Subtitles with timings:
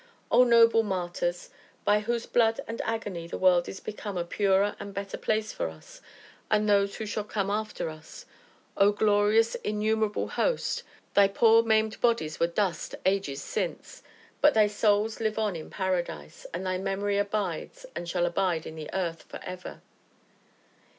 [0.31, 1.51] Oh, noble martyrs!
[1.85, 5.69] by whose blood and agony the world is become a purer and better place for
[5.69, 6.01] us,
[6.49, 8.25] and those who shall come after us
[8.75, 10.81] Oh glorious, innumerable host!
[11.13, 14.01] thy poor, maimed bodies were dust ages since,
[14.41, 18.73] but thy souls live on in paradise, and thy memory abides, and shall abide in
[18.75, 19.81] the earth, forever.